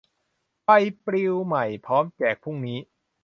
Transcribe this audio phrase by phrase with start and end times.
[0.63, 0.69] ใบ
[1.03, 2.79] ปลิวใหม่ พร้อมแจกพรุ่งนี้